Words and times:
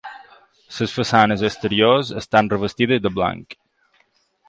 Les 0.77 0.95
façanes 0.99 1.45
exteriors 1.51 2.11
estan 2.25 2.53
revestides 2.57 3.07
de 3.07 3.15
blanc. 3.19 3.59